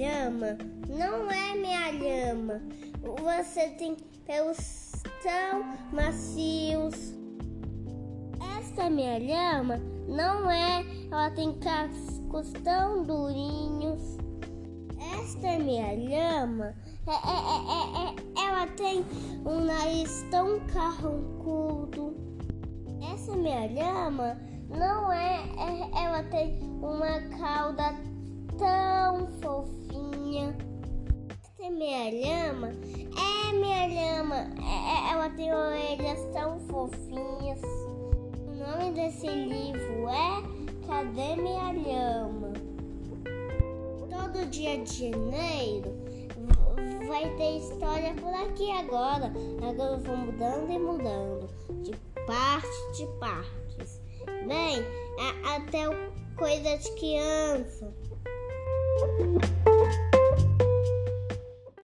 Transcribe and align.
lhama, 0.00 0.56
não 0.88 1.30
é 1.30 1.54
minha 1.54 1.90
lhama. 1.92 2.62
Você 3.22 3.68
tem 3.70 3.96
pelos 4.26 4.92
tão 5.22 5.64
macios. 5.92 7.14
Esta 8.58 8.88
minha 8.88 9.18
lhama 9.18 9.78
não 10.08 10.50
é, 10.50 10.84
ela 11.10 11.30
tem 11.30 11.52
cascos 11.58 12.52
tão 12.64 13.02
durinhos. 13.04 14.18
Esta 15.20 15.58
minha 15.58 15.94
lhama, 15.94 16.74
é, 17.06 17.12
é, 17.12 17.60
é, 17.68 18.44
é, 18.44 18.46
ela 18.46 18.66
tem 18.68 19.04
um 19.44 19.64
nariz 19.64 20.24
tão 20.30 20.60
carrancudo. 20.66 22.14
Essa 23.12 23.34
minha 23.34 23.66
lhama 23.66 24.36
não 24.68 25.12
é, 25.12 25.36
é 25.36 26.04
ela 26.04 26.22
tem 26.24 26.58
uma 26.82 27.20
cauda 27.38 27.94
tão 28.60 29.09
fofinha. 30.40 30.56
Essa 31.58 31.70
minha 31.70 32.10
lhama 32.10 32.68
é 32.68 33.52
minha 33.52 33.86
lhama, 33.86 34.36
é, 34.36 35.12
ela 35.12 35.28
tem 35.30 35.52
orelhas 35.52 36.24
tão 36.32 36.58
fofinhas. 36.60 37.60
O 37.62 38.54
nome 38.54 38.92
desse 38.92 39.26
livro 39.26 40.08
é 40.08 40.60
Cadê 40.86 41.36
minha 41.36 41.72
lhama? 41.72 42.52
Todo 44.08 44.46
dia 44.50 44.78
de 44.78 45.10
janeiro 45.10 46.00
vai 47.06 47.28
ter 47.36 47.58
história 47.58 48.14
por 48.14 48.32
aqui 48.32 48.70
agora. 48.72 49.32
Agora 49.68 49.92
eu 49.92 49.98
vou 49.98 50.16
mudando 50.16 50.70
e 50.70 50.78
mudando, 50.78 51.48
de 51.82 51.92
parte 52.26 52.92
de 52.96 53.06
partes. 53.18 54.00
Bem, 54.46 54.84
até 55.44 55.88
o 55.88 56.10
coisa 56.36 56.78
de 56.78 56.90
criança. 56.92 57.92